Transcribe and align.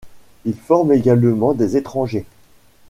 Il 0.45 0.55
forme 0.55 0.93
également 0.93 1.53
des 1.53 1.77
étrangers. 1.77 2.25